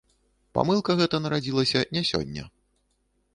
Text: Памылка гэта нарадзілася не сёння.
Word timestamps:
Памылка 0.57 0.95
гэта 1.01 1.19
нарадзілася 1.25 1.79
не 1.99 2.03
сёння. 2.11 2.47